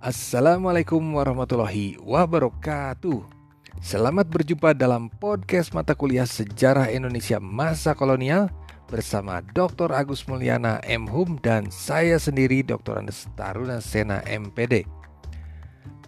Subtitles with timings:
[0.00, 3.20] Assalamualaikum warahmatullahi wabarakatuh.
[3.84, 8.48] Selamat berjumpa dalam podcast mata kuliah Sejarah Indonesia Masa Kolonial
[8.88, 9.92] bersama Dr.
[9.92, 11.04] Agus Mulyana M.
[11.04, 12.96] Hum dan saya sendiri Dr.
[12.96, 14.88] Andes Taruna Sena MPD.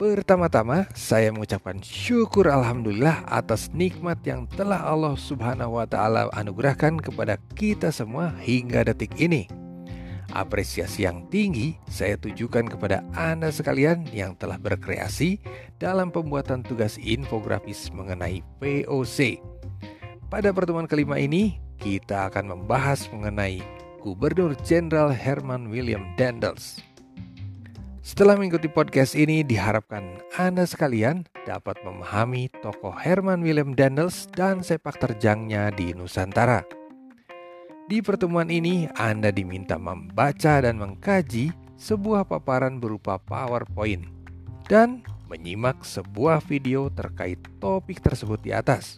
[0.01, 7.37] Pertama-tama, saya mengucapkan syukur Alhamdulillah atas nikmat yang telah Allah Subhanahu wa Ta'ala anugerahkan kepada
[7.53, 9.62] kita semua hingga detik ini.
[10.33, 15.37] Apresiasi yang tinggi saya tujukan kepada Anda sekalian yang telah berkreasi
[15.77, 19.45] dalam pembuatan tugas infografis mengenai VOC.
[20.33, 23.61] Pada pertemuan kelima ini, kita akan membahas mengenai
[24.01, 26.81] Gubernur Jenderal Herman William Dendels.
[28.03, 34.99] Setelah mengikuti podcast ini, diharapkan Anda sekalian dapat memahami tokoh Herman William Dendels dan sepak
[34.99, 36.82] terjangnya di Nusantara.
[37.93, 44.09] Di pertemuan ini, Anda diminta membaca dan mengkaji sebuah paparan berupa PowerPoint
[44.65, 48.97] dan menyimak sebuah video terkait topik tersebut di atas.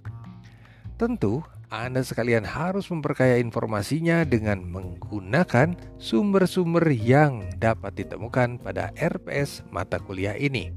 [0.94, 1.42] Tentu,
[1.74, 10.38] Anda sekalian harus memperkaya informasinya dengan menggunakan sumber-sumber yang dapat ditemukan pada RPS mata kuliah
[10.38, 10.70] ini.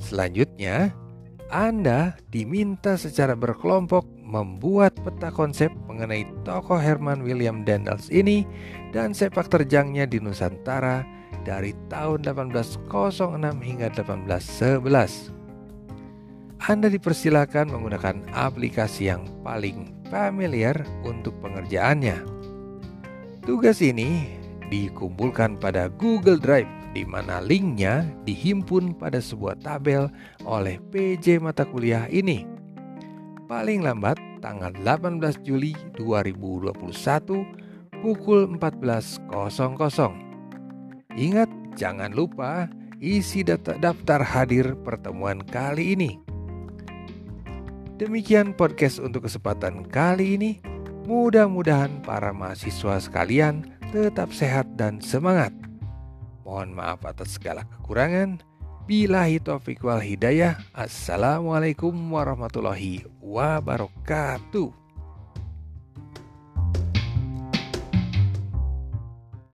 [0.00, 0.96] Selanjutnya,
[1.46, 8.42] Anda diminta secara berkelompok membuat peta konsep mengenai tokoh Herman William Daniels ini
[8.90, 11.06] dan sepak terjangnya di Nusantara
[11.46, 12.90] dari tahun 1806
[13.62, 15.30] hingga 1811.
[16.66, 20.74] Anda dipersilakan menggunakan aplikasi yang paling familiar
[21.06, 22.26] untuk pengerjaannya.
[23.46, 24.26] Tugas ini
[24.66, 30.08] dikumpulkan pada Google Drive di mana linknya dihimpun pada sebuah tabel
[30.48, 32.48] oleh PJ mata kuliah ini
[33.44, 36.72] paling lambat tanggal 18 Juli 2021
[38.00, 39.28] pukul 14.00.
[41.16, 42.68] Ingat, jangan lupa
[43.00, 46.16] isi daftar hadir pertemuan kali ini.
[47.96, 50.60] Demikian podcast untuk kesempatan kali ini.
[51.08, 55.65] Mudah-mudahan para mahasiswa sekalian tetap sehat dan semangat.
[56.46, 58.38] Mohon maaf atas segala kekurangan.
[58.86, 60.62] Bilahi taufiq wal hidayah.
[60.70, 64.85] Assalamualaikum warahmatullahi wabarakatuh.